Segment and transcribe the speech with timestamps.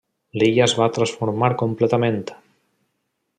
[0.43, 2.19] L'illa es va transformar completament.